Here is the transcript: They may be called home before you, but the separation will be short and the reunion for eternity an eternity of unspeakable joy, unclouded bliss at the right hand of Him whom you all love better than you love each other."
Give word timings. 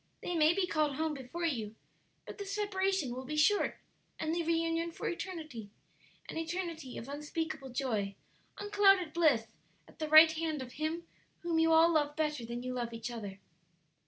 They 0.23 0.33
may 0.35 0.51
be 0.55 0.65
called 0.65 0.95
home 0.95 1.13
before 1.13 1.45
you, 1.45 1.75
but 2.25 2.39
the 2.39 2.45
separation 2.47 3.11
will 3.11 3.23
be 3.23 3.37
short 3.37 3.77
and 4.19 4.33
the 4.33 4.41
reunion 4.41 4.91
for 4.91 5.07
eternity 5.07 5.69
an 6.27 6.37
eternity 6.39 6.97
of 6.97 7.07
unspeakable 7.07 7.69
joy, 7.69 8.15
unclouded 8.57 9.13
bliss 9.13 9.45
at 9.87 9.99
the 9.99 10.09
right 10.09 10.31
hand 10.31 10.63
of 10.63 10.71
Him 10.71 11.03
whom 11.41 11.59
you 11.59 11.71
all 11.71 11.93
love 11.93 12.15
better 12.15 12.43
than 12.43 12.63
you 12.63 12.73
love 12.73 12.93
each 12.93 13.11
other." 13.11 13.37